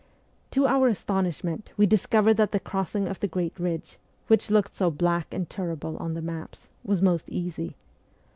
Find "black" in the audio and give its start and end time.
4.89-5.31